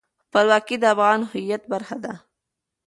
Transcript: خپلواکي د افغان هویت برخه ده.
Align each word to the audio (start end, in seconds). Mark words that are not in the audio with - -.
خپلواکي 0.25 0.75
د 0.79 0.83
افغان 0.93 1.19
هویت 1.31 1.63
برخه 1.71 1.95
ده. 2.03 2.13